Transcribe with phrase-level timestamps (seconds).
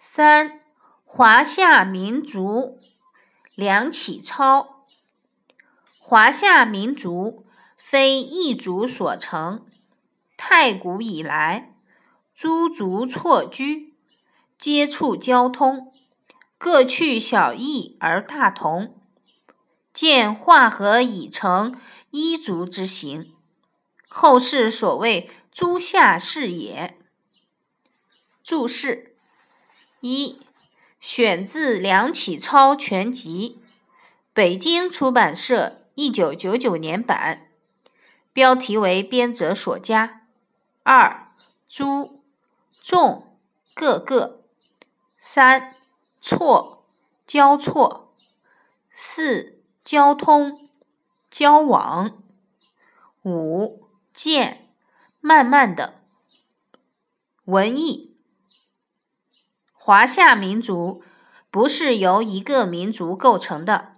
[0.00, 0.60] 三、
[1.04, 2.78] 华夏民族，
[3.56, 4.84] 梁启超。
[5.98, 7.44] 华夏民族
[7.76, 9.66] 非一族所成，
[10.36, 11.74] 太古以来，
[12.32, 13.92] 诸族错居，
[14.56, 15.92] 接触交通，
[16.56, 18.96] 各去小异而大同，
[19.92, 21.76] 见化合已成
[22.12, 23.34] 一族之形。
[24.08, 26.96] 后世所谓诸夏氏也。
[28.44, 29.17] 注释。
[30.00, 30.40] 一
[31.00, 33.60] 选自《梁启超全集》，
[34.32, 37.48] 北京出版社一九九九年版，
[38.32, 40.26] 标题为编者所加。
[40.84, 41.32] 二
[41.68, 42.22] 诸
[42.80, 43.36] 众
[43.74, 44.44] 各个。
[45.16, 45.74] 三
[46.20, 46.86] 错
[47.26, 48.14] 交错。
[48.92, 50.68] 四交通
[51.28, 52.22] 交往。
[53.24, 54.68] 五渐
[55.20, 56.00] 慢慢的。
[57.46, 58.07] 文艺。
[59.88, 61.02] 华夏民族
[61.50, 63.92] 不是由一个民族构成的。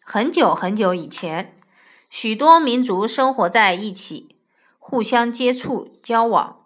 [0.00, 1.54] 很久很久以前，
[2.08, 4.36] 许多民族生活在一起，
[4.78, 6.64] 互相接触交往。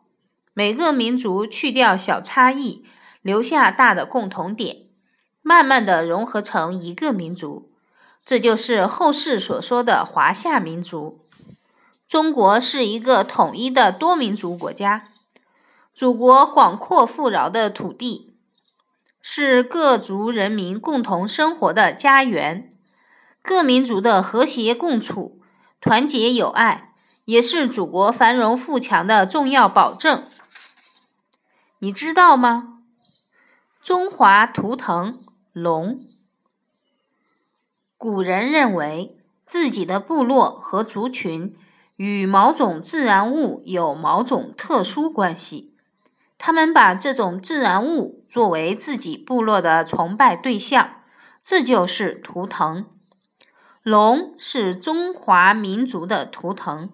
[0.54, 2.84] 每个民族去掉小差异，
[3.22, 4.82] 留下大的共同点，
[5.42, 7.72] 慢慢的融合成一个民族。
[8.24, 11.18] 这就是后世所说的华夏民族。
[12.06, 15.08] 中国是一个统一的多民族国家，
[15.92, 18.29] 祖国广阔富饶的土地。
[19.22, 22.70] 是各族人民共同生活的家园，
[23.42, 25.40] 各民族的和谐共处、
[25.80, 26.94] 团结友爱，
[27.26, 30.26] 也是祖国繁荣富强的重要保证。
[31.80, 32.80] 你知道吗？
[33.82, 35.18] 中华图腾
[35.52, 36.00] 龙。
[37.96, 41.54] 古人认为自己的部落和族群
[41.96, 45.69] 与某种自然物有某种特殊关系。
[46.42, 51.02] 他们把这种自然物作为自己部落的崇拜对象，
[51.44, 52.86] 这就是图腾。
[53.82, 56.88] 龙是中华民族的图腾，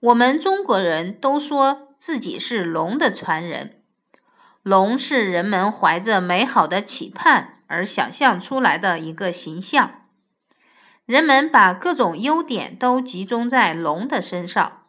[0.00, 3.80] 我们中国人都说自己是龙的传人。
[4.64, 10.02] 龙是人们怀着美好的期盼而想象出来的一个形象，
[11.06, 14.82] 人们把各种优点都集中在龙的身上：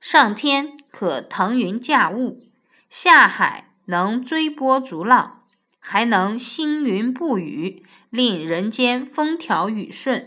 [0.00, 2.47] 上天可腾云驾雾。
[2.88, 5.44] 下海能追波逐浪，
[5.78, 10.26] 还能兴云布雨，令人间风调雨顺。